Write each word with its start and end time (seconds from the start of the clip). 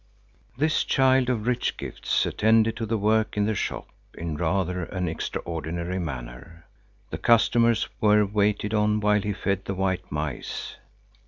This 0.57 0.83
child 0.83 1.29
of 1.29 1.45
rich 1.45 1.77
gifts 1.77 2.25
attended 2.25 2.75
to 2.77 2.87
the 2.87 2.97
work 2.97 3.37
in 3.37 3.45
the 3.45 3.53
shop 3.53 3.89
in 4.15 4.35
rather 4.35 4.85
an 4.85 5.07
extraordinary 5.07 5.99
manner. 5.99 6.65
The 7.11 7.19
customers 7.19 7.87
were 7.99 8.25
waited 8.25 8.73
on 8.73 8.99
while 8.99 9.21
he 9.21 9.31
fed 9.33 9.65
the 9.65 9.75
white 9.75 10.11
mice. 10.11 10.77